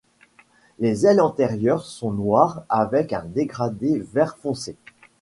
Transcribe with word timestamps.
Les 0.79 1.05
ailes 1.05 1.21
antérieures 1.21 1.85
sont 1.85 2.09
noires 2.11 2.63
avec 2.69 3.13
un 3.13 3.23
dégradé 3.23 3.99
vert 3.99 4.35
foncé. 4.39 4.75